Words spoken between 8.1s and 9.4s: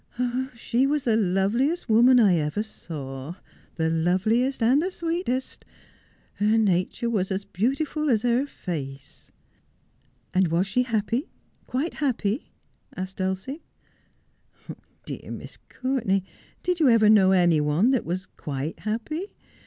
her face.''